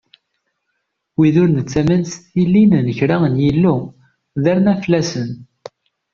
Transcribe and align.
Wid 1.17 1.35
ur 1.41 1.49
nettamen 1.51 2.01
s 2.11 2.13
tilin 2.31 2.71
n 2.85 2.87
kra 2.97 3.17
n 3.33 3.35
yillu, 3.43 3.75
d 4.43 4.43
arnaflasen. 4.51 5.29